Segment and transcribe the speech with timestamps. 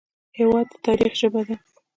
[0.37, 1.55] هېواد د تاریخ ژبه ده.